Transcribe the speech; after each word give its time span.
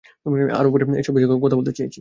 আরও 0.53 0.69
পরে 0.71 0.83
এই 0.91 1.03
বিষয়ে 1.07 1.41
কথা 1.43 1.57
বলতে 1.57 1.71
চেয়েছি। 1.71 1.85